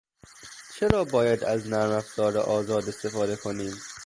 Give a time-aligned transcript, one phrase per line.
[0.75, 3.73] چرا باید از نرمافزار آزاد استفاده کنیم؟